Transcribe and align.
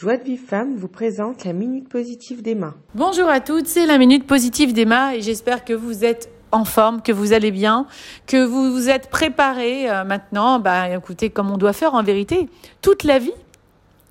Joie 0.00 0.16
de 0.16 0.24
Vive 0.24 0.40
Femme 0.40 0.76
vous 0.76 0.88
présente 0.88 1.44
la 1.44 1.52
Minute 1.52 1.86
Positive 1.86 2.40
d'Emma. 2.40 2.72
Bonjour 2.94 3.28
à 3.28 3.40
toutes, 3.40 3.66
c'est 3.66 3.84
la 3.84 3.98
Minute 3.98 4.26
Positive 4.26 4.72
d'Emma 4.72 5.14
et 5.14 5.20
j'espère 5.20 5.62
que 5.62 5.74
vous 5.74 6.06
êtes 6.06 6.32
en 6.52 6.64
forme, 6.64 7.02
que 7.02 7.12
vous 7.12 7.34
allez 7.34 7.50
bien, 7.50 7.84
que 8.26 8.42
vous 8.42 8.72
vous 8.72 8.88
êtes 8.88 9.10
préparés 9.10 9.90
euh, 9.90 10.04
maintenant, 10.04 10.58
bah 10.58 10.88
écoutez, 10.88 11.28
comme 11.28 11.50
on 11.50 11.58
doit 11.58 11.74
faire 11.74 11.92
en 11.92 12.02
vérité, 12.02 12.48
toute 12.80 13.04
la 13.04 13.18
vie 13.18 13.34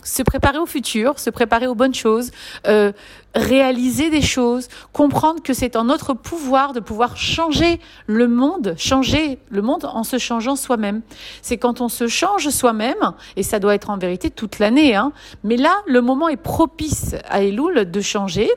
se 0.04 0.24
préparer 0.24 0.58
au 0.60 0.66
futur, 0.66 1.20
se 1.20 1.30
préparer 1.30 1.68
aux 1.68 1.76
bonnes 1.76 1.94
choses, 1.94 2.32
euh, 2.68 2.92
réaliser 3.36 4.10
des 4.10 4.22
choses, 4.22 4.68
comprendre 4.94 5.42
que 5.44 5.54
c'est 5.54 5.76
en 5.76 5.83
notre 5.83 6.14
pouvoir 6.14 6.74
de 6.74 6.79
pouvoir 6.79 7.18
changer 7.18 7.79
le 8.08 8.28
monde, 8.28 8.76
changer 8.78 9.40
le 9.50 9.62
monde 9.62 9.86
en 9.86 10.04
se 10.04 10.18
changeant 10.18 10.56
soi-même. 10.56 11.01
C'est 11.42 11.58
quand 11.58 11.82
on 11.82 11.90
se 11.90 12.08
change 12.08 12.50
soi-même, 12.50 13.14
et 13.36 13.44
ça 13.44 13.60
doit 13.60 13.76
être 13.76 13.90
en 13.90 13.97
vérité 13.97 14.29
toute 14.29 14.60
l'année, 14.60 14.96
hein, 14.96 15.12
mais 15.44 15.58
là, 15.58 15.76
le 15.86 16.02
moment 16.02 16.30
est 16.30 16.38
propice 16.38 17.16
à 17.27 17.44
Elul 17.44 17.90
de 17.92 18.02
changer, 18.02 18.50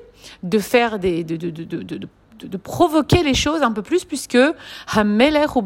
de 0.43 0.59
faire 0.59 0.99
des, 0.99 1.25
de, 1.25 1.37
de, 1.37 1.51
de, 1.51 1.83
de 1.83 2.09
de, 2.45 2.57
provoquer 2.57 3.23
les 3.23 3.35
choses 3.35 3.63
un 3.63 3.73
peu 3.73 3.83
plus, 3.83 4.05
puisque 4.05 4.39
Hameler 4.95 5.47
ou 5.55 5.63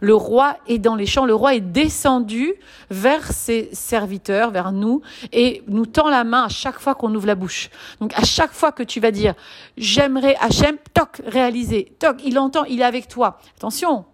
le 0.00 0.14
roi 0.14 0.56
est 0.66 0.78
dans 0.78 0.94
les 0.94 1.06
champs, 1.06 1.24
le 1.24 1.34
roi 1.34 1.54
est 1.54 1.60
descendu 1.60 2.54
vers 2.90 3.30
ses 3.32 3.70
serviteurs, 3.72 4.50
vers 4.50 4.72
nous, 4.72 5.02
et 5.32 5.62
nous 5.68 5.86
tend 5.86 6.08
la 6.08 6.24
main 6.24 6.44
à 6.44 6.48
chaque 6.48 6.78
fois 6.78 6.94
qu'on 6.94 7.14
ouvre 7.14 7.26
la 7.26 7.34
bouche. 7.34 7.70
Donc 8.00 8.12
à 8.14 8.24
chaque 8.24 8.52
fois 8.52 8.72
que 8.72 8.82
tu 8.82 9.00
vas 9.00 9.10
dire 9.10 9.34
j'aimerais 9.76 10.36
Hachem, 10.40 10.76
toc, 10.94 11.22
réaliser, 11.26 11.96
toc, 11.98 12.16
il 12.24 12.38
entend, 12.38 12.64
il 12.64 12.80
est 12.80 12.84
avec 12.84 13.08
toi. 13.08 13.38
Attention, 13.56 14.04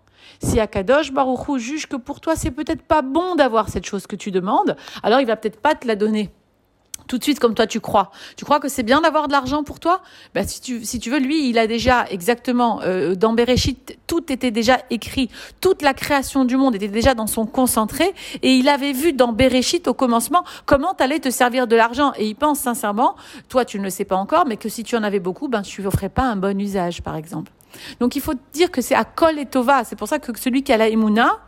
si 0.43 0.61
Akadosh 0.61 1.13
Baruchou 1.13 1.59
juge 1.59 1.87
que 1.87 1.97
pour 1.97 2.21
toi 2.21 2.37
c'est 2.37 2.51
peut-être 2.51 2.83
pas 2.83 3.03
bon 3.03 3.35
d'avoir 3.35 3.69
cette 3.69 3.87
chose 3.87 4.07
que 4.07 4.17
tu 4.17 4.31
demandes, 4.31 4.77
alors 5.03 5.21
il 5.21 5.27
va 5.27 5.37
peut-être 5.37 5.61
pas 5.61 5.75
te 5.75 5.87
la 5.87 5.97
donner 5.97 6.31
tout 7.07 7.19
de 7.19 7.23
suite 7.23 7.41
comme 7.41 7.55
toi 7.55 7.67
tu 7.67 7.81
crois. 7.81 8.11
Tu 8.37 8.45
crois 8.45 8.61
que 8.61 8.69
c'est 8.69 8.83
bien 8.83 9.01
d'avoir 9.01 9.29
de 9.29 9.33
l'argent 9.33 9.63
pour 9.65 9.81
toi? 9.81 10.01
Ben, 10.35 10.47
si, 10.47 10.61
tu, 10.61 10.85
si 10.85 10.99
tu 10.99 11.11
veux, 11.11 11.19
lui, 11.19 11.49
il 11.49 11.59
a 11.59 11.67
déjà 11.67 12.07
exactement, 12.11 12.81
euh, 12.83 13.15
dans 13.15 13.33
Bereshit, 13.33 13.99
tout 14.07 14.33
était 14.33 14.51
déjà 14.51 14.79
écrit, 14.91 15.31
toute 15.61 15.83
la 15.83 15.95
création 15.95 16.45
du 16.45 16.57
monde 16.57 16.75
était 16.75 16.89
déjà 16.89 17.15
dans 17.15 17.27
son 17.27 17.47
concentré, 17.47 18.15
et 18.43 18.55
il 18.55 18.69
avait 18.69 18.93
vu 18.93 19.13
dans 19.13 19.33
Bereshit 19.33 19.87
au 19.89 19.95
commencement 19.95 20.45
comment 20.67 20.95
tu 20.95 21.03
allais 21.03 21.21
te 21.21 21.31
servir 21.31 21.67
de 21.67 21.77
l'argent. 21.77 22.13
Et 22.17 22.27
il 22.27 22.35
pense 22.35 22.61
sincèrement, 22.61 23.17
toi 23.49 23.65
tu 23.65 23.79
ne 23.79 23.85
le 23.85 23.91
sais 23.91 24.05
pas 24.05 24.17
encore, 24.17 24.47
mais 24.47 24.57
que 24.57 24.69
si 24.69 24.85
tu 24.85 24.97
en 24.97 25.03
avais 25.03 25.21
beaucoup, 25.21 25.49
ben 25.49 25.63
tu 25.63 25.83
ne 25.83 25.91
ferais 25.91 26.09
pas 26.09 26.23
un 26.23 26.37
bon 26.37 26.61
usage, 26.61 27.03
par 27.03 27.17
exemple. 27.17 27.53
Donc 28.01 28.17
il 28.17 28.23
faut 28.23 28.35
dire 28.53 28.71
que 28.71 28.81
c'est 28.81 28.95
à 28.95 29.05
Kol 29.05 29.39
et 29.39 29.47
Tova. 29.47 29.85
C'est 29.85 29.97
pour 29.97 30.09
ça 30.09 30.19
que 30.19 30.39
celui 30.39 30.63
qui 30.63 30.73
a 30.73 30.77
la 30.77 30.89
Emouna, 30.89 31.39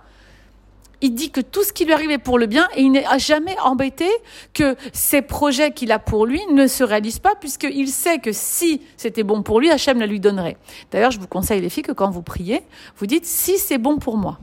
il 1.01 1.15
dit 1.15 1.31
que 1.31 1.41
tout 1.41 1.63
ce 1.63 1.73
qui 1.73 1.85
lui 1.85 1.93
arrivait 1.93 2.19
pour 2.19 2.39
le 2.39 2.47
bien 2.47 2.69
et 2.75 2.83
il 2.83 2.93
n'est 2.93 3.05
jamais 3.19 3.57
embêté 3.63 4.07
que 4.55 4.77
ces 4.93 5.23
projets 5.23 5.73
qu'il 5.73 5.93
a 5.93 5.99
pour 5.99 6.27
lui 6.27 6.41
ne 6.51 6.67
se 6.67 6.85
réalisent 6.85 7.19
pas 7.19 7.35
puisqu'il 7.35 7.89
sait 7.89 8.19
que 8.19 8.33
si 8.33 8.83
c'était 8.97 9.23
bon 9.23 9.43
pour 9.43 9.61
lui, 9.61 9.71
Hachem 9.71 9.99
la 9.99 10.07
lui 10.07 10.21
donnerait. 10.21 10.57
D'ailleurs, 10.91 11.11
je 11.11 11.21
vous 11.21 11.29
conseille 11.29 11.61
les 11.61 11.69
filles 11.69 11.83
que 11.83 11.93
quand 11.93 12.11
vous 12.11 12.23
priez, 12.23 12.63
vous 12.97 13.07
dites 13.07 13.27
si 13.27 13.59
c'est 13.59 13.79
bon 13.79 13.99
pour 13.99 14.17
moi. 14.17 14.39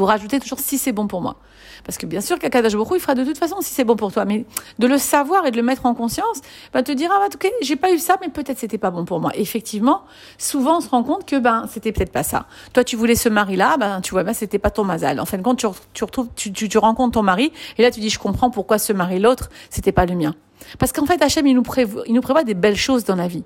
Vous 0.00 0.06
rajoutez 0.06 0.40
toujours 0.40 0.60
si 0.60 0.78
c'est 0.78 0.92
bon 0.92 1.06
pour 1.06 1.20
moi. 1.20 1.36
Parce 1.84 1.98
que 1.98 2.06
bien 2.06 2.22
sûr 2.22 2.38
qu'Akadash 2.38 2.72
Baruch 2.72 2.92
il 2.94 3.00
fera 3.00 3.14
de 3.14 3.22
toute 3.22 3.36
façon 3.36 3.56
si 3.60 3.74
c'est 3.74 3.84
bon 3.84 3.96
pour 3.96 4.10
toi. 4.10 4.24
Mais 4.24 4.46
de 4.78 4.86
le 4.86 4.96
savoir 4.96 5.44
et 5.44 5.50
de 5.50 5.58
le 5.58 5.62
mettre 5.62 5.84
en 5.84 5.92
conscience, 5.92 6.40
va 6.72 6.82
te 6.82 6.90
dire, 6.90 7.10
ah, 7.12 7.18
bah, 7.20 7.28
ok, 7.34 7.52
j'ai 7.60 7.76
pas 7.76 7.92
eu 7.92 7.98
ça, 7.98 8.16
mais 8.22 8.30
peut-être 8.30 8.58
c'était 8.58 8.78
pas 8.78 8.90
bon 8.90 9.04
pour 9.04 9.20
moi. 9.20 9.30
effectivement, 9.34 10.04
souvent, 10.38 10.78
on 10.78 10.80
se 10.80 10.88
rend 10.88 11.02
compte 11.02 11.26
que, 11.26 11.36
ben, 11.36 11.66
c'était 11.70 11.92
peut-être 11.92 12.12
pas 12.12 12.22
ça. 12.22 12.46
Toi, 12.72 12.82
tu 12.82 12.96
voulais 12.96 13.14
ce 13.14 13.28
mari-là, 13.28 13.76
ben, 13.76 14.00
tu 14.00 14.12
vois, 14.12 14.24
ben, 14.24 14.32
c'était 14.32 14.58
pas 14.58 14.70
ton 14.70 14.84
mazal. 14.84 15.20
En 15.20 15.26
fin 15.26 15.36
de 15.36 15.42
compte, 15.42 15.58
tu, 15.58 15.66
retrouves, 16.02 16.28
tu, 16.34 16.50
tu 16.50 16.78
rencontres 16.78 17.12
ton 17.12 17.22
mari, 17.22 17.52
et 17.76 17.82
là, 17.82 17.90
tu 17.90 18.00
dis, 18.00 18.08
je 18.08 18.18
comprends 18.18 18.48
pourquoi 18.50 18.78
ce 18.78 18.94
mari, 18.94 19.18
l'autre, 19.18 19.50
c'était 19.68 19.92
pas 19.92 20.06
le 20.06 20.14
mien. 20.14 20.34
Parce 20.78 20.92
qu'en 20.92 21.06
fait, 21.06 21.22
Hachem, 21.22 21.46
il 21.46 21.54
nous, 21.54 21.62
prévoit, 21.62 22.02
il 22.06 22.14
nous 22.14 22.20
des 22.44 22.54
belles 22.54 22.76
choses 22.76 23.04
dans 23.04 23.16
la 23.16 23.28
vie. 23.28 23.44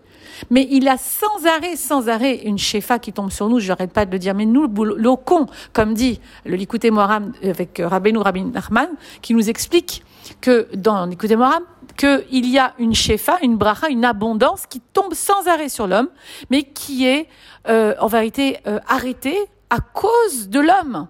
Mais 0.51 0.67
il 0.71 0.89
a 0.89 0.97
sans 0.97 1.47
arrêt, 1.47 1.77
sans 1.77 2.09
arrêt, 2.09 2.43
une 2.45 2.59
shefa 2.59 2.99
qui 2.99 3.13
tombe 3.13 3.31
sur 3.31 3.49
nous, 3.49 3.61
je 3.61 3.69
n'arrête 3.69 3.93
pas 3.93 4.05
de 4.05 4.11
le 4.11 4.19
dire, 4.19 4.35
mais 4.35 4.47
nous, 4.47 4.69
con, 5.17 5.47
comme 5.73 5.95
dit 5.95 6.21
le 6.45 6.57
Likuté 6.57 6.91
Moharam 6.91 7.33
avec 7.43 7.81
Rabbeinu 7.85 8.19
Rabin 8.19 8.51
Nachman, 8.53 8.89
qui 9.23 9.35
nous 9.35 9.49
explique 9.49 10.05
que 10.41 10.69
dans 10.75 11.07
Likuté 11.07 11.37
Moharam, 11.37 11.63
qu'il 11.97 12.49
y 12.49 12.59
a 12.59 12.75
une 12.79 12.95
shefa, 12.95 13.39
une 13.43 13.57
bracha, 13.57 13.89
une 13.89 14.05
abondance 14.05 14.67
qui 14.67 14.81
tombe 14.81 15.15
sans 15.15 15.47
arrêt 15.47 15.69
sur 15.69 15.87
l'homme, 15.87 16.09
mais 16.51 16.63
qui 16.65 17.07
est 17.07 17.29
euh, 17.69 17.95
en 18.01 18.09
vérité 18.09 18.59
euh, 18.67 18.81
arrêtée 18.89 19.39
à 19.71 19.79
cause 19.81 20.49
de 20.49 20.61
l'homme. 20.61 21.07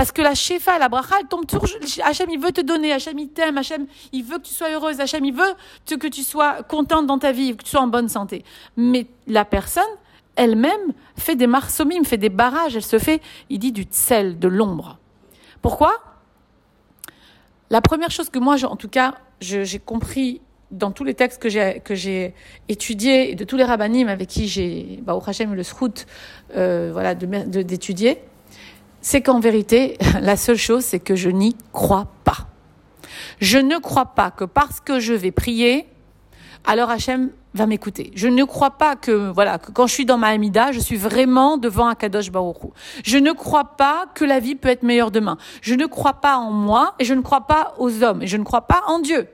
Parce 0.00 0.12
que 0.12 0.22
la 0.22 0.34
shefa, 0.34 0.78
la 0.78 0.88
bracha, 0.88 1.16
elle 1.20 1.26
tombe 1.26 1.44
toujours. 1.44 1.76
Hachem, 2.02 2.30
il 2.30 2.40
veut 2.40 2.52
te 2.52 2.62
donner. 2.62 2.90
Hachem, 2.90 3.18
il 3.18 3.28
t'aime. 3.28 3.58
Hachem, 3.58 3.86
il 4.12 4.24
veut 4.24 4.38
que 4.38 4.44
tu 4.44 4.54
sois 4.54 4.70
heureuse. 4.70 4.98
Hachem, 4.98 5.22
il 5.26 5.34
veut 5.34 5.52
que 5.84 6.06
tu 6.06 6.22
sois 6.22 6.62
contente 6.62 7.06
dans 7.06 7.18
ta 7.18 7.32
vie, 7.32 7.54
que 7.54 7.62
tu 7.62 7.68
sois 7.68 7.82
en 7.82 7.86
bonne 7.86 8.08
santé. 8.08 8.42
Mais 8.78 9.08
la 9.26 9.44
personne, 9.44 9.82
elle-même, 10.36 10.94
fait 11.18 11.36
des 11.36 11.46
marsomim, 11.46 12.02
fait 12.04 12.16
des 12.16 12.30
barrages. 12.30 12.76
Elle 12.76 12.82
se 12.82 12.98
fait, 12.98 13.20
il 13.50 13.58
dit, 13.58 13.72
du 13.72 13.82
tsel, 13.82 14.38
de 14.38 14.48
l'ombre. 14.48 14.96
Pourquoi? 15.60 15.92
La 17.68 17.82
première 17.82 18.10
chose 18.10 18.30
que 18.30 18.38
moi, 18.38 18.56
en 18.64 18.76
tout 18.76 18.88
cas, 18.88 19.16
j'ai 19.42 19.78
compris 19.78 20.40
dans 20.70 20.92
tous 20.92 21.04
les 21.04 21.12
textes 21.12 21.42
que 21.42 21.50
j'ai 21.50 21.82
que 21.84 21.94
j'ai 21.94 22.32
étudiés 22.68 23.32
et 23.32 23.34
de 23.34 23.44
tous 23.44 23.58
les 23.58 23.64
rabbinim 23.64 24.08
avec 24.08 24.28
qui 24.28 24.48
j'ai 24.48 25.00
bah, 25.02 25.14
au 25.14 25.22
Hachem 25.26 25.52
le 25.52 25.64
srout 25.64 26.06
euh, 26.56 26.90
voilà 26.92 27.16
d'étudier 27.16 28.22
c'est 29.00 29.22
qu'en 29.22 29.40
vérité, 29.40 29.96
la 30.20 30.36
seule 30.36 30.56
chose, 30.56 30.84
c'est 30.84 31.00
que 31.00 31.14
je 31.16 31.30
n'y 31.30 31.56
crois 31.72 32.08
pas. 32.24 32.48
Je 33.40 33.58
ne 33.58 33.78
crois 33.78 34.06
pas 34.06 34.30
que 34.30 34.44
parce 34.44 34.80
que 34.80 35.00
je 35.00 35.14
vais 35.14 35.30
prier, 35.30 35.86
alors 36.64 36.90
Hachem 36.90 37.30
va 37.54 37.66
m'écouter. 37.66 38.12
Je 38.14 38.28
ne 38.28 38.44
crois 38.44 38.72
pas 38.72 38.96
que, 38.96 39.30
voilà, 39.30 39.58
que 39.58 39.72
quand 39.72 39.86
je 39.86 39.94
suis 39.94 40.04
dans 40.04 40.18
ma 40.18 40.28
Hamida, 40.28 40.72
je 40.72 40.80
suis 40.80 40.96
vraiment 40.96 41.56
devant 41.56 41.88
un 41.88 41.94
Kadosh 41.94 42.30
Baruch 42.30 42.58
Je 43.04 43.18
ne 43.18 43.32
crois 43.32 43.76
pas 43.76 44.06
que 44.14 44.24
la 44.24 44.38
vie 44.38 44.54
peut 44.54 44.68
être 44.68 44.82
meilleure 44.82 45.10
demain. 45.10 45.36
Je 45.62 45.74
ne 45.74 45.86
crois 45.86 46.14
pas 46.14 46.36
en 46.36 46.50
moi 46.50 46.94
et 46.98 47.04
je 47.04 47.14
ne 47.14 47.22
crois 47.22 47.46
pas 47.46 47.74
aux 47.78 48.02
hommes 48.02 48.22
et 48.22 48.26
je 48.26 48.36
ne 48.36 48.44
crois 48.44 48.62
pas 48.62 48.82
en 48.86 49.00
Dieu. 49.00 49.28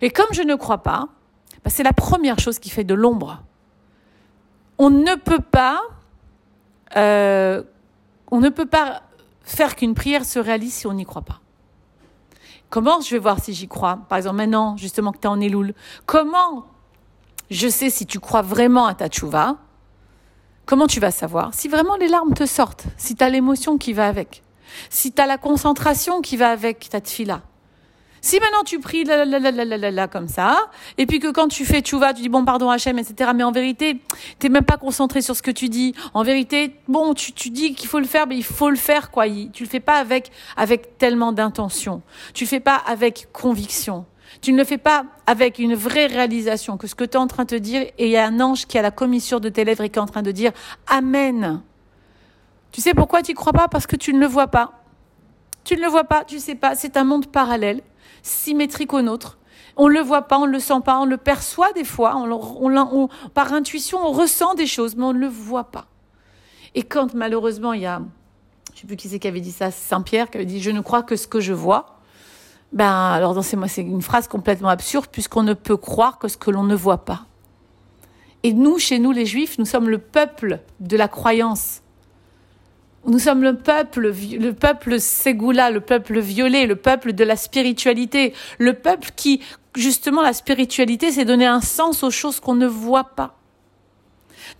Et 0.00 0.10
comme 0.10 0.32
je 0.32 0.42
ne 0.42 0.54
crois 0.54 0.78
pas, 0.78 1.08
bah, 1.64 1.70
c'est 1.70 1.82
la 1.82 1.92
première 1.92 2.38
chose 2.38 2.58
qui 2.58 2.70
fait 2.70 2.84
de 2.84 2.94
l'ombre. 2.94 3.42
On 4.78 4.90
ne 4.90 5.14
peut 5.16 5.42
pas 5.42 5.80
euh, 6.96 7.62
on 8.32 8.40
ne 8.40 8.48
peut 8.48 8.66
pas 8.66 9.02
faire 9.42 9.76
qu'une 9.76 9.94
prière 9.94 10.24
se 10.24 10.38
réalise 10.38 10.72
si 10.72 10.86
on 10.86 10.94
n'y 10.94 11.04
croit 11.04 11.22
pas. 11.22 11.40
Comment 12.70 13.02
je 13.02 13.10
vais 13.10 13.18
voir 13.18 13.38
si 13.38 13.52
j'y 13.52 13.68
crois? 13.68 13.98
Par 14.08 14.16
exemple, 14.16 14.36
maintenant, 14.36 14.78
justement, 14.78 15.12
que 15.12 15.18
tu 15.18 15.24
es 15.24 15.30
en 15.30 15.38
Eloul. 15.38 15.74
Comment 16.06 16.64
je 17.50 17.68
sais 17.68 17.90
si 17.90 18.06
tu 18.06 18.18
crois 18.18 18.40
vraiment 18.40 18.86
à 18.86 18.94
ta 18.94 19.10
tchouva? 19.10 19.58
Comment 20.64 20.86
tu 20.86 20.98
vas 20.98 21.10
savoir? 21.10 21.52
Si 21.52 21.68
vraiment 21.68 21.96
les 21.96 22.08
larmes 22.08 22.32
te 22.32 22.46
sortent, 22.46 22.86
si 22.96 23.14
tu 23.14 23.22
as 23.22 23.28
l'émotion 23.28 23.76
qui 23.76 23.92
va 23.92 24.08
avec, 24.08 24.42
si 24.88 25.12
tu 25.12 25.20
as 25.20 25.26
la 25.26 25.36
concentration 25.36 26.22
qui 26.22 26.38
va 26.38 26.50
avec 26.50 26.88
ta 26.88 27.02
tfila, 27.02 27.42
si 28.24 28.38
maintenant 28.38 28.62
tu 28.64 28.78
pries 28.78 29.02
là, 29.02 29.24
là, 29.24 29.38
là, 29.40 29.90
là, 29.90 30.08
comme 30.08 30.28
ça, 30.28 30.56
et 30.96 31.06
puis 31.06 31.18
que 31.18 31.32
quand 31.32 31.48
tu 31.48 31.64
fais 31.64 31.82
vas, 31.98 32.14
tu 32.14 32.22
dis 32.22 32.28
bon 32.28 32.44
pardon 32.44 32.70
Hachem, 32.70 32.96
etc. 32.96 33.32
Mais 33.34 33.42
en 33.42 33.50
vérité, 33.50 34.00
t'es 34.38 34.48
même 34.48 34.64
pas 34.64 34.76
concentré 34.76 35.22
sur 35.22 35.34
ce 35.34 35.42
que 35.42 35.50
tu 35.50 35.68
dis. 35.68 35.92
En 36.14 36.22
vérité, 36.22 36.76
bon, 36.86 37.14
tu, 37.14 37.32
tu 37.32 37.50
dis 37.50 37.74
qu'il 37.74 37.88
faut 37.88 37.98
le 37.98 38.06
faire, 38.06 38.28
mais 38.28 38.36
il 38.36 38.44
faut 38.44 38.70
le 38.70 38.76
faire 38.76 39.10
quoi. 39.10 39.24
Tu 39.52 39.64
le 39.64 39.68
fais 39.68 39.80
pas 39.80 39.96
avec 39.96 40.30
avec 40.56 40.98
tellement 40.98 41.32
d'intention. 41.32 42.00
Tu 42.32 42.44
le 42.44 42.48
fais 42.48 42.60
pas 42.60 42.76
avec 42.76 43.28
conviction. 43.32 44.06
Tu 44.40 44.52
ne 44.52 44.58
le 44.58 44.64
fais 44.64 44.78
pas 44.78 45.04
avec 45.26 45.58
une 45.58 45.74
vraie 45.74 46.06
réalisation 46.06 46.76
que 46.76 46.86
ce 46.86 46.94
que 46.94 47.04
tu 47.04 47.14
es 47.14 47.16
en 47.16 47.26
train 47.26 47.44
de 47.44 47.58
dire, 47.58 47.82
et 47.98 48.06
il 48.06 48.10
y 48.10 48.16
a 48.16 48.24
un 48.24 48.40
ange 48.40 48.66
qui 48.66 48.78
a 48.78 48.82
la 48.82 48.92
commissure 48.92 49.40
de 49.40 49.48
tes 49.48 49.64
lèvres 49.64 49.82
et 49.82 49.90
qui 49.90 49.98
est 49.98 50.02
en 50.02 50.06
train 50.06 50.22
de 50.22 50.30
dire 50.30 50.52
Amen. 50.86 51.60
Tu 52.70 52.80
sais 52.80 52.94
pourquoi 52.94 53.22
tu 53.22 53.34
crois 53.34 53.52
pas? 53.52 53.66
Parce 53.66 53.88
que 53.88 53.96
tu 53.96 54.14
ne 54.14 54.20
le 54.20 54.26
vois 54.26 54.46
pas. 54.46 54.78
Tu 55.64 55.74
ne 55.74 55.80
le 55.80 55.88
vois 55.88 56.04
pas, 56.04 56.24
tu 56.24 56.38
sais 56.38 56.54
pas, 56.54 56.74
c'est 56.74 56.96
un 56.96 57.04
monde 57.04 57.26
parallèle 57.26 57.82
symétrique 58.22 58.92
au 58.92 59.02
nôtre. 59.02 59.38
On 59.76 59.88
ne 59.88 59.94
le 59.94 60.00
voit 60.00 60.22
pas, 60.22 60.38
on 60.38 60.46
ne 60.46 60.52
le 60.52 60.60
sent 60.60 60.80
pas, 60.84 60.98
on 60.98 61.06
le 61.06 61.16
perçoit 61.16 61.72
des 61.72 61.84
fois, 61.84 62.14
on, 62.16 63.08
par 63.32 63.52
intuition, 63.52 63.98
on 64.02 64.12
ressent 64.12 64.54
des 64.54 64.66
choses, 64.66 64.96
mais 64.96 65.04
on 65.04 65.12
ne 65.12 65.18
le 65.18 65.28
voit 65.28 65.70
pas. 65.70 65.86
Et 66.74 66.82
quand 66.82 67.14
malheureusement, 67.14 67.72
il 67.72 67.82
y 67.82 67.86
a, 67.86 68.02
je 68.68 68.72
ne 68.72 68.80
sais 68.80 68.86
plus 68.86 68.96
qui 68.96 69.08
c'est 69.08 69.18
qui 69.18 69.28
avait 69.28 69.40
dit 69.40 69.52
ça, 69.52 69.70
Saint-Pierre, 69.70 70.30
qui 70.30 70.38
avait 70.38 70.46
dit 70.46 70.60
Je 70.60 70.70
ne 70.70 70.80
crois 70.80 71.02
que 71.02 71.16
ce 71.16 71.26
que 71.26 71.40
je 71.40 71.52
vois. 71.52 71.98
Ben, 72.72 72.90
alors, 72.90 73.34
dans 73.34 73.42
ces 73.42 73.58
c'est 73.68 73.82
une 73.82 74.02
phrase 74.02 74.28
complètement 74.28 74.68
absurde, 74.68 75.06
puisqu'on 75.10 75.42
ne 75.42 75.54
peut 75.54 75.76
croire 75.76 76.18
que 76.18 76.28
ce 76.28 76.36
que 76.36 76.50
l'on 76.50 76.64
ne 76.64 76.74
voit 76.74 77.04
pas. 77.04 77.26
Et 78.42 78.52
nous, 78.54 78.78
chez 78.78 78.98
nous, 78.98 79.12
les 79.12 79.26
Juifs, 79.26 79.58
nous 79.58 79.66
sommes 79.66 79.88
le 79.88 79.98
peuple 79.98 80.60
de 80.80 80.96
la 80.96 81.08
croyance. 81.08 81.82
Nous 83.04 83.18
sommes 83.18 83.42
le 83.42 83.56
peuple, 83.56 84.12
le 84.12 84.52
peuple 84.52 85.00
Ségoula, 85.00 85.70
le 85.70 85.80
peuple 85.80 86.20
violet, 86.20 86.66
le 86.66 86.76
peuple 86.76 87.12
de 87.12 87.24
la 87.24 87.34
spiritualité, 87.34 88.32
le 88.58 88.74
peuple 88.74 89.10
qui, 89.16 89.40
justement, 89.74 90.22
la 90.22 90.32
spiritualité, 90.32 91.10
c'est 91.10 91.24
donner 91.24 91.46
un 91.46 91.60
sens 91.60 92.04
aux 92.04 92.12
choses 92.12 92.38
qu'on 92.38 92.54
ne 92.54 92.66
voit 92.66 93.10
pas. 93.16 93.34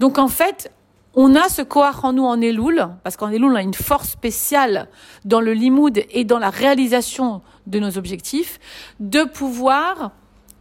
Donc, 0.00 0.18
en 0.18 0.26
fait, 0.26 0.72
on 1.14 1.36
a 1.36 1.48
ce 1.48 1.62
koach 1.62 2.02
en 2.02 2.14
nous 2.14 2.24
en 2.24 2.40
Elul, 2.40 2.88
parce 3.04 3.16
qu'en 3.16 3.30
Elul, 3.30 3.52
on 3.52 3.54
a 3.54 3.62
une 3.62 3.74
force 3.74 4.10
spéciale 4.10 4.88
dans 5.24 5.40
le 5.40 5.52
limoud 5.52 6.02
et 6.10 6.24
dans 6.24 6.38
la 6.40 6.50
réalisation 6.50 7.42
de 7.68 7.78
nos 7.78 7.96
objectifs, 7.96 8.58
de 8.98 9.22
pouvoir 9.22 10.12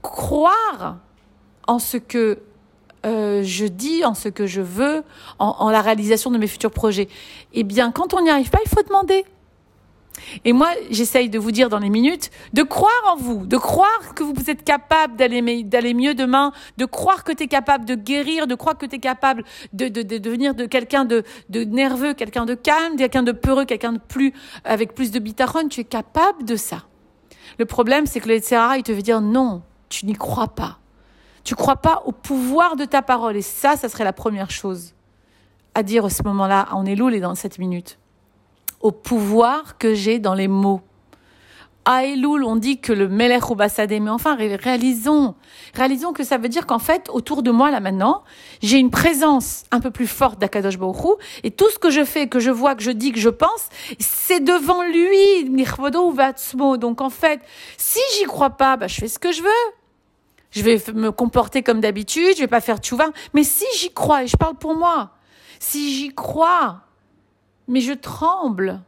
croire 0.04 0.98
en 1.68 1.80
ce 1.80 1.98
que 1.98 2.40
euh, 3.06 3.42
je 3.44 3.66
dis, 3.66 4.06
en 4.06 4.14
ce 4.14 4.30
que 4.30 4.46
je 4.46 4.62
veux, 4.62 5.04
en, 5.40 5.56
en 5.60 5.70
la 5.70 5.82
réalisation 5.82 6.32
de 6.32 6.38
mes 6.38 6.48
futurs 6.48 6.72
projets. 6.72 7.08
Eh 7.54 7.64
bien, 7.64 7.92
quand 7.92 8.14
on 8.14 8.22
n'y 8.22 8.30
arrive 8.30 8.50
pas, 8.50 8.60
il 8.66 8.70
faut 8.70 8.84
demander. 8.84 9.26
Et 10.46 10.54
moi, 10.54 10.70
j'essaye 10.90 11.30
de 11.30 11.40
vous 11.40 11.52
dire 11.52 11.70
dans 11.70 11.80
les 11.80 11.90
minutes 11.90 12.30
de 12.54 12.64
croire 12.64 12.92
en 13.12 13.16
vous, 13.16 13.46
de 13.46 13.58
croire 13.58 14.14
que 14.16 14.24
vous 14.24 14.50
êtes 14.50 14.64
capable 14.64 15.16
d'aller 15.16 15.64
d'aller 15.64 15.94
mieux 15.94 16.14
demain, 16.14 16.52
de 16.78 16.86
croire 16.86 17.24
que 17.24 17.32
tu 17.32 17.44
es 17.44 17.48
capable 17.48 17.86
de 17.86 17.96
guérir, 17.96 18.46
de 18.46 18.56
croire 18.56 18.78
que 18.78 18.86
tu 18.86 18.98
es 18.98 19.00
capable 19.00 19.44
de, 19.74 19.88
de, 19.88 20.02
de 20.02 20.18
devenir 20.18 20.54
de 20.54 20.66
quelqu'un 20.66 21.06
de, 21.06 21.24
de 21.50 21.64
nerveux, 21.64 22.14
quelqu'un 22.14 22.46
de 22.46 22.56
calme, 22.56 22.98
quelqu'un 22.98 23.24
de 23.24 23.32
peureux, 23.32 23.66
quelqu'un 23.66 23.94
de 23.94 24.00
plus 24.00 24.34
avec 24.64 24.94
plus 24.94 25.12
de 25.12 25.20
bitaron, 25.20 25.68
tu 25.70 25.82
es 25.82 25.86
capable 25.86 26.44
de 26.44 26.56
ça. 26.56 26.84
Le 27.58 27.66
problème, 27.66 28.06
c'est 28.06 28.20
que 28.20 28.30
le 28.30 28.40
Sahara, 28.40 28.78
il 28.78 28.84
te 28.84 28.92
veut 28.92 29.02
dire 29.02 29.22
non, 29.22 29.64
tu 29.90 30.06
n'y 30.06 30.14
crois 30.14 30.50
pas. 30.50 30.81
Tu 31.44 31.56
crois 31.56 31.78
pas 31.78 32.04
au 32.06 32.12
pouvoir 32.12 32.76
de 32.76 32.86
ta 32.86 33.02
parole. 33.02 33.36
Et 33.36 33.42
ça, 33.42 33.76
ça 33.76 33.90
serait 33.90 34.04
la 34.04 34.14
première 34.14 34.52
chose 34.52 34.94
à 35.74 35.84
dire 35.84 36.06
à 36.06 36.10
ce 36.10 36.24
moment-là, 36.24 36.68
on 36.74 36.86
est 36.86 36.96
lourd 36.96 37.12
et 37.12 37.20
dans 37.20 37.36
cette 37.36 37.58
minute 37.58 37.98
au 38.82 38.92
pouvoir 38.92 39.78
que 39.78 39.94
j'ai 39.94 40.20
dans 40.20 40.34
les 40.34 40.48
mots. 40.48 40.82
À 41.84 42.06
Elul, 42.06 42.44
on 42.44 42.58
dit 42.58 42.80
que 42.80 42.94
le 42.94 43.08
Melech 43.08 43.50
ou 43.50 43.56
mais 43.56 44.10
enfin, 44.10 44.36
réalisons, 44.36 45.34
réalisons 45.74 46.14
que 46.14 46.24
ça 46.24 46.38
veut 46.38 46.48
dire 46.48 46.68
qu'en 46.68 46.78
fait, 46.78 47.10
autour 47.10 47.42
de 47.42 47.50
moi, 47.50 47.72
là 47.72 47.80
maintenant, 47.80 48.24
j'ai 48.62 48.78
une 48.78 48.92
présence 48.92 49.64
un 49.72 49.80
peu 49.80 49.90
plus 49.90 50.06
forte 50.06 50.38
d'Akadosh 50.38 50.78
Baruch 50.78 51.18
et 51.44 51.50
tout 51.50 51.70
ce 51.72 51.80
que 51.80 51.90
je 51.90 52.06
fais, 52.06 52.28
que 52.28 52.40
je 52.40 52.52
vois, 52.52 52.76
que 52.76 52.84
je 52.84 52.92
dis, 52.92 53.12
que 53.12 53.20
je 53.20 53.30
pense, 53.30 53.70
c'est 54.00 54.42
devant 54.42 54.84
lui, 54.84 55.50
ou 55.96 56.78
Donc 56.78 57.02
en 57.02 57.10
fait, 57.10 57.42
si 57.78 58.00
j'y 58.16 58.26
crois 58.26 58.52
pas, 58.52 58.78
bah, 58.78 58.88
je 58.88 58.96
fais 58.96 59.08
ce 59.08 59.18
que 59.18 59.32
je 59.32 59.42
veux. 59.42 59.81
Je 60.52 60.62
vais 60.64 60.82
me 60.94 61.12
comporter 61.12 61.64
comme 61.64 61.80
d'habitude, 61.80 62.36
je 62.36 62.42
vais 62.42 62.48
pas 62.48 62.62
faire 62.62 62.78
tchouva. 62.78 63.08
Mais 63.34 63.44
si 63.44 63.66
j'y 63.78 63.92
crois, 63.94 64.24
et 64.24 64.28
je 64.28 64.38
parle 64.38 64.56
pour 64.56 64.76
moi, 64.76 65.12
si 65.60 65.94
j'y 65.94 66.14
crois, 66.14 66.82
mais 67.68 67.82
je 67.82 67.94
tremble. 67.94 68.82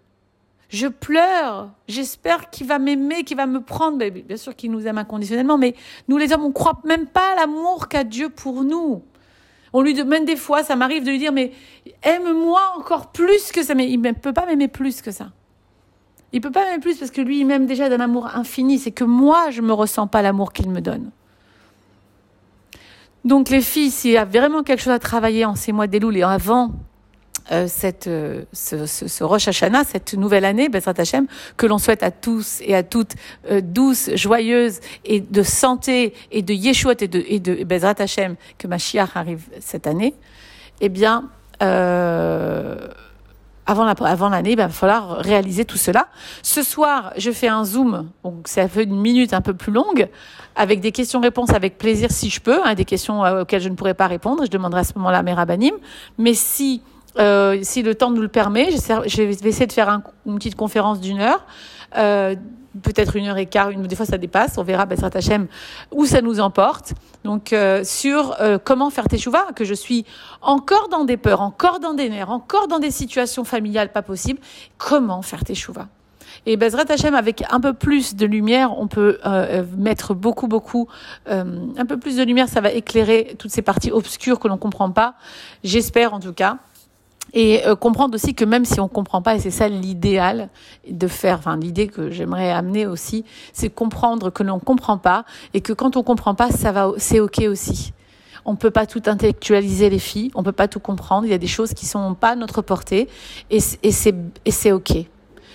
Je 0.70 0.88
pleure. 0.88 1.70
J'espère 1.88 2.50
qu'il 2.50 2.68
va 2.68 2.80
m'aimer, 2.80 3.24
qu'il 3.24 3.38
va 3.38 3.46
me 3.46 3.62
prendre. 3.62 4.04
bien 4.10 4.38
sûr 4.38 4.56
qu'il 4.56 4.72
nous 4.72 4.88
aime 4.88 4.98
inconditionnellement, 4.98 5.58
mais 5.58 5.76
nous 6.08 6.18
les 6.18 6.34
hommes, 6.34 6.44
on 6.44 6.52
croit 6.52 6.82
même 6.84 7.06
pas 7.06 7.34
à 7.34 7.36
l'amour 7.36 7.88
qu'a 7.88 8.04
Dieu 8.04 8.30
pour 8.30 8.64
nous. 8.64 9.04
On 9.72 9.82
lui 9.82 9.94
demande 9.94 10.26
des 10.26 10.36
fois, 10.36 10.64
ça 10.64 10.76
m'arrive 10.76 11.04
de 11.04 11.12
lui 11.12 11.20
dire, 11.20 11.32
mais 11.32 11.52
aime-moi 12.02 12.62
encore 12.78 13.12
plus 13.12 13.52
que 13.52 13.64
ça. 13.64 13.76
Mais 13.76 13.90
il 13.90 14.02
ne 14.02 14.12
peut 14.12 14.34
pas 14.34 14.46
m'aimer 14.46 14.68
plus 14.68 15.02
que 15.02 15.12
ça. 15.12 15.32
Il 16.32 16.42
peut 16.42 16.52
pas 16.52 16.66
m'aimer 16.66 16.80
plus 16.80 16.98
parce 16.98 17.12
que 17.12 17.22
lui, 17.22 17.40
il 17.40 17.46
m'aime 17.46 17.68
déjà 17.68 17.88
d'un 17.88 18.00
amour 18.00 18.28
infini. 18.36 18.80
C'est 18.80 18.92
que 18.92 19.04
moi, 19.04 19.52
je 19.52 19.62
me 19.62 19.74
ressens 19.74 20.08
pas 20.08 20.24
l'amour 20.24 20.54
qu'il 20.54 20.70
me 20.70 20.82
donne. 20.82 21.12
Donc 23.26 23.50
les 23.50 23.62
filles, 23.62 23.92
s'il 23.92 24.12
y 24.12 24.18
a 24.18 24.26
vraiment 24.26 24.64
quelque 24.64 24.82
chose 24.82 24.94
à 24.94 25.00
travailler 25.00 25.46
en 25.46 25.56
ces 25.56 25.72
mois 25.72 25.88
d'éloul 25.88 26.18
et 26.18 26.24
avant 26.24 26.72
euh, 27.52 27.68
cette, 27.68 28.08
euh, 28.08 28.44
ce, 28.54 28.86
ce, 28.86 29.08
ce, 29.08 29.24
Rosh 29.24 29.48
Hashanah, 29.50 29.84
cette 29.84 30.14
nouvelle 30.14 30.46
année, 30.46 30.70
Bezrat 30.70 30.94
Hashem, 30.98 31.28
que 31.58 31.66
l'on 31.66 31.78
souhaite 31.78 32.04
à 32.04 32.12
tous 32.12 32.62
et 32.62 32.74
à 32.74 32.84
toutes 32.84 33.14
euh, 33.52 33.60
douce, 33.62 34.10
joyeuse 34.16 34.80
et 35.04 35.20
de 35.20 35.44
santé 35.44 36.14
et 36.32 36.42
de 36.42 36.54
Yeshua 36.54 36.94
et 37.00 37.08
de, 37.08 37.24
et 37.28 37.40
de 37.40 37.64
Bezrat 37.66 37.96
Hashem, 38.00 38.36
que 38.58 38.68
Mashiach 38.68 39.16
arrive 39.16 39.44
cette 39.60 39.88
année, 39.88 40.14
eh 40.80 40.90
bien, 40.90 41.30
euh, 41.62 42.88
avant 43.66 43.86
l'année, 43.86 44.02
avant 44.04 44.30
ben, 44.30 44.46
il 44.46 44.58
va 44.58 44.70
falloir 44.70 45.18
réaliser 45.18 45.66
tout 45.66 45.78
cela. 45.78 46.08
Ce 46.42 46.64
soir, 46.64 47.14
je 47.18 47.32
fais 47.32 47.48
un 47.48 47.64
zoom, 47.64 48.10
donc 48.24 48.48
ça 48.48 48.68
fait 48.68 48.84
une 48.84 49.00
minute 49.00 49.34
un 49.34 49.42
peu 49.42 49.54
plus 49.54 49.72
longue, 49.72 50.10
avec 50.56 50.82
des 50.82 50.92
questions-réponses 50.92 51.52
avec 51.52 51.78
plaisir 51.78 52.12
si 52.12 52.30
je 52.30 52.40
peux, 52.40 52.60
hein, 52.64 52.74
des 52.76 52.86
questions 52.86 53.22
auxquelles 53.22 53.62
je 53.62 53.70
ne 53.70 53.76
pourrais 53.76 53.94
pas 53.94 54.08
répondre. 54.08 54.44
Je 54.46 54.52
demanderai 54.52 54.82
à 54.82 54.84
ce 54.84 54.94
moment-là 54.96 55.20
à 55.20 55.24
mes. 55.24 55.74
Mais 56.18 56.34
si 56.34 56.82
euh, 57.20 57.60
si 57.62 57.84
le 57.84 57.96
temps 57.96 58.10
nous 58.10 58.22
le 58.22 58.28
permet, 58.28 58.72
je 58.72 59.22
vais 59.22 59.48
essayer 59.48 59.68
de 59.68 59.72
faire 59.72 60.02
une 60.26 60.36
petite 60.36 60.56
conférence 60.56 61.00
d'une 61.00 61.20
heure, 61.20 61.46
euh, 61.98 62.36
peut-être 62.82 63.16
une 63.16 63.28
heure 63.28 63.38
et 63.38 63.46
quart, 63.46 63.70
une, 63.70 63.84
des 63.84 63.96
fois 63.96 64.06
ça 64.06 64.18
dépasse, 64.18 64.58
on 64.58 64.64
verra 64.64 64.86
Bessrat 64.86 65.12
Hachem 65.14 65.48
où 65.92 66.06
ça 66.06 66.22
nous 66.22 66.40
emporte. 66.40 66.94
Donc 67.24 67.54
euh, 67.54 67.84
sur 67.84 68.36
euh, 68.42 68.58
comment 68.64 68.90
faire 68.90 69.08
teshuva, 69.08 69.48
que 69.56 69.66
je 69.66 69.74
suis 69.74 70.06
encore 70.42 70.90
dans 70.90 71.06
des 71.06 71.18
peurs, 71.18 71.42
encore 71.42 71.80
dans 71.80 71.94
des 71.94 72.10
nerfs, 72.10 72.30
encore 72.30 72.68
dans 72.68 72.80
des 72.80 72.92
situations 72.92 73.44
familiales 73.44 73.92
pas 73.92 74.02
possibles, 74.02 74.40
comment 74.78 75.22
faire 75.22 75.44
teshuva? 75.44 75.88
Et 76.46 76.58
Bezrat 76.58 76.86
Hachem, 76.90 77.14
avec 77.14 77.44
un 77.52 77.60
peu 77.60 77.74
plus 77.74 78.16
de 78.16 78.26
lumière, 78.26 78.78
on 78.78 78.88
peut 78.88 79.20
euh, 79.26 79.64
mettre 79.78 80.14
beaucoup, 80.16 80.48
beaucoup, 80.48 80.88
un 81.28 81.86
peu 81.88 81.98
plus 81.98 82.18
de 82.18 82.24
lumière, 82.24 82.50
ça 82.50 82.60
va 82.60 82.72
éclairer 82.72 83.36
toutes 83.38 83.52
ces 83.52 83.62
parties 83.62 83.92
obscures 83.92 84.40
que 84.40 84.48
l'on 84.48 84.58
comprend 84.58 84.90
pas. 84.90 85.14
J'espère 85.64 86.14
en 86.14 86.20
tout 86.20 86.34
cas. 86.34 86.58
Et 87.32 87.66
euh, 87.66 87.76
comprendre 87.76 88.14
aussi 88.16 88.36
que 88.36 88.46
même 88.46 88.66
si 88.66 88.80
on 88.80 88.88
comprend 88.88 89.22
pas, 89.22 89.36
et 89.36 89.40
c'est 89.40 89.52
ça 89.52 89.68
l'idéal 89.68 90.50
de 90.88 91.08
faire, 91.08 91.40
enfin 91.40 91.58
l'idée 91.58 91.88
que 91.88 92.12
j'aimerais 92.12 92.52
amener 92.52 92.86
aussi, 92.86 93.24
c'est 93.54 93.70
comprendre 93.70 94.30
que 94.30 94.44
l'on 94.44 94.60
comprend 94.60 94.98
pas 94.98 95.26
et 95.54 95.62
que 95.62 95.74
quand 95.74 95.98
on 95.98 96.04
comprend 96.04 96.36
pas, 96.36 96.52
ça 96.52 96.72
va, 96.72 96.92
c'est 96.98 97.20
ok 97.20 97.44
aussi. 97.50 97.94
On 98.46 98.56
peut 98.56 98.72
pas 98.72 98.86
tout 98.86 99.02
intellectualiser 99.06 99.90
les 99.90 100.00
filles, 100.00 100.30
on 100.36 100.44
peut 100.44 100.52
pas 100.52 100.68
tout 100.68 100.82
comprendre. 100.82 101.26
Il 101.26 101.32
y 101.32 101.34
a 101.34 101.38
des 101.38 101.48
choses 101.48 101.74
qui 101.74 101.86
sont 101.86 102.14
pas 102.14 102.32
à 102.32 102.36
notre 102.36 102.62
portée 102.62 103.08
et, 103.50 103.60
c'est 103.60 104.16
et 104.46 104.52
c'est 104.52 104.72
ok. 104.72 104.92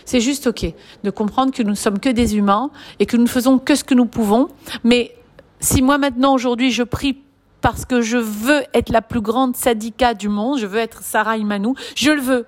C'est 0.04 0.20
juste 0.20 0.46
ok 0.46 0.72
de 1.04 1.10
comprendre 1.10 1.52
que 1.52 1.62
nous 1.62 1.70
ne 1.70 1.74
sommes 1.74 2.00
que 2.00 2.08
des 2.08 2.36
humains 2.36 2.70
et 2.98 3.04
que 3.04 3.16
nous 3.16 3.24
ne 3.24 3.28
faisons 3.28 3.58
que 3.58 3.74
ce 3.74 3.84
que 3.84 3.94
nous 3.94 4.06
pouvons. 4.06 4.48
Mais 4.84 5.14
si 5.60 5.82
moi 5.82 5.98
maintenant 5.98 6.34
aujourd'hui 6.34 6.72
je 6.72 6.82
prie 6.82 7.18
parce 7.60 7.84
que 7.84 8.00
je 8.00 8.16
veux 8.16 8.62
être 8.74 8.90
la 8.90 9.02
plus 9.02 9.20
grande 9.20 9.56
syndicat 9.56 10.14
du 10.14 10.28
monde, 10.28 10.58
je 10.58 10.66
veux 10.66 10.78
être 10.78 11.02
Sarah 11.02 11.36
Imanou, 11.36 11.74
je 11.94 12.10
le 12.10 12.20
veux. 12.20 12.46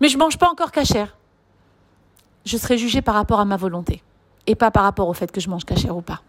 Mais 0.00 0.08
je 0.08 0.18
mange 0.18 0.38
pas 0.38 0.48
encore 0.50 0.72
cachère. 0.72 1.16
Je 2.44 2.56
serai 2.56 2.78
jugée 2.78 3.02
par 3.02 3.14
rapport 3.14 3.40
à 3.40 3.44
ma 3.44 3.56
volonté 3.56 4.02
et 4.46 4.54
pas 4.54 4.70
par 4.70 4.82
rapport 4.84 5.08
au 5.08 5.14
fait 5.14 5.30
que 5.30 5.40
je 5.40 5.48
mange 5.50 5.64
cachère 5.64 5.96
ou 5.96 6.02
pas. 6.02 6.22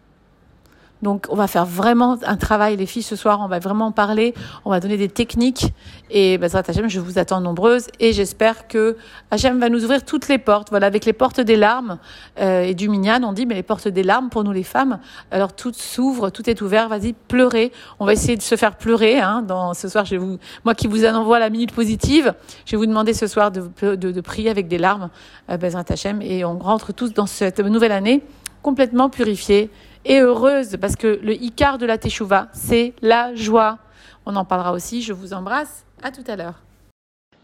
Donc, 1.01 1.27
on 1.29 1.35
va 1.35 1.47
faire 1.47 1.65
vraiment 1.65 2.17
un 2.25 2.35
travail, 2.35 2.75
les 2.75 2.85
filles, 2.85 3.03
ce 3.03 3.15
soir. 3.15 3.39
On 3.41 3.47
va 3.47 3.59
vraiment 3.59 3.91
parler. 3.91 4.33
On 4.65 4.69
va 4.69 4.79
donner 4.79 4.97
des 4.97 5.07
techniques. 5.07 5.73
Et, 6.09 6.37
bah, 6.37 6.47
Hachem, 6.53 6.89
je 6.89 6.99
vous 6.99 7.17
attends 7.17 7.39
nombreuses. 7.39 7.87
Et 7.99 8.11
j'espère 8.11 8.67
que 8.67 8.97
Hachem 9.31 9.59
va 9.59 9.69
nous 9.69 9.83
ouvrir 9.83 10.03
toutes 10.03 10.27
les 10.27 10.37
portes. 10.37 10.69
Voilà, 10.69 10.87
avec 10.87 11.05
les 11.05 11.13
portes 11.13 11.39
des 11.39 11.55
larmes 11.55 11.99
euh, 12.39 12.63
et 12.63 12.73
du 12.73 12.89
minyan, 12.89 13.23
on 13.23 13.31
dit, 13.31 13.45
mais 13.45 13.55
les 13.55 13.63
portes 13.63 13.87
des 13.87 14.03
larmes 14.03 14.29
pour 14.29 14.43
nous, 14.43 14.51
les 14.51 14.63
femmes. 14.63 14.99
Alors, 15.31 15.53
tout 15.53 15.71
s'ouvre, 15.73 16.29
tout 16.31 16.49
est 16.49 16.61
ouvert. 16.61 16.89
Vas-y, 16.89 17.13
pleurez. 17.13 17.71
On 17.99 18.05
va 18.05 18.13
essayer 18.13 18.35
de 18.35 18.41
se 18.41 18.55
faire 18.55 18.75
pleurer. 18.75 19.19
Hein, 19.19 19.41
dans, 19.41 19.73
ce 19.73 19.87
soir, 19.87 20.03
je 20.05 20.17
vous, 20.17 20.37
moi 20.65 20.75
qui 20.75 20.87
vous 20.87 21.05
envoie 21.05 21.39
la 21.39 21.49
minute 21.49 21.71
positive, 21.71 22.33
je 22.65 22.71
vais 22.71 22.77
vous 22.77 22.85
demander 22.85 23.13
ce 23.13 23.27
soir 23.27 23.51
de, 23.51 23.69
de, 23.81 23.95
de 23.95 24.21
prier 24.21 24.49
avec 24.49 24.67
des 24.67 24.77
larmes, 24.77 25.09
euh, 25.49 25.55
Bezrat 25.55 25.85
Hachem. 25.87 26.21
Et 26.21 26.43
on 26.43 26.59
rentre 26.59 26.91
tous 26.91 27.13
dans 27.13 27.25
cette 27.25 27.59
nouvelle 27.59 27.93
année 27.93 28.21
complètement 28.61 29.09
purifiée 29.09 29.69
et 30.05 30.19
heureuse 30.19 30.77
parce 30.79 30.95
que 30.95 31.19
le 31.21 31.33
Icar 31.33 31.77
de 31.77 31.85
la 31.85 31.97
Teshuvah, 31.97 32.47
c'est 32.53 32.93
la 33.01 33.35
joie. 33.35 33.79
On 34.25 34.35
en 34.35 34.45
parlera 34.45 34.73
aussi. 34.73 35.01
Je 35.01 35.13
vous 35.13 35.33
embrasse. 35.33 35.85
À 36.01 36.11
tout 36.11 36.23
à 36.27 36.35
l'heure. 36.35 36.61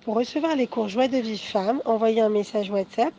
Pour 0.04 0.16
recevoir 0.16 0.56
les 0.56 0.68
cours 0.68 0.88
Joie 0.88 1.08
de 1.08 1.18
vie 1.18 1.38
femme, 1.38 1.82
envoyez 1.86 2.22
un 2.22 2.30
message 2.30 2.70
WhatsApp 2.70 3.14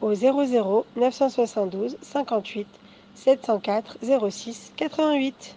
au 0.00 0.14
00 0.14 0.86
972 0.96 1.98
58 2.00 2.66
704 3.14 3.98
06 4.30 4.72
88. 4.76 5.56